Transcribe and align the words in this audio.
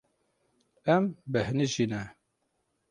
Em 0.95 1.03
bêhnijî 1.31 1.85
ne. 1.91 2.03